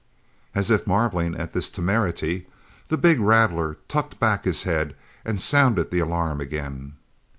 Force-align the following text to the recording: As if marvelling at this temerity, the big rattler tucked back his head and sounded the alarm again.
As 0.55 0.71
if 0.71 0.87
marvelling 0.87 1.35
at 1.35 1.53
this 1.53 1.69
temerity, 1.69 2.47
the 2.87 2.97
big 2.97 3.19
rattler 3.19 3.77
tucked 3.87 4.19
back 4.19 4.45
his 4.45 4.63
head 4.63 4.95
and 5.23 5.39
sounded 5.39 5.91
the 5.91 5.99
alarm 5.99 6.41
again. 6.41 6.93